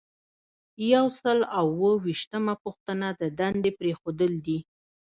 یو 0.93 1.05
سل 1.21 1.39
او 1.57 1.67
اووه 1.73 1.91
ویشتمه 2.05 2.53
پوښتنه 2.63 3.07
د 3.19 3.21
دندې 3.39 3.71
پریښودل 3.79 4.33
دي. 4.45 4.59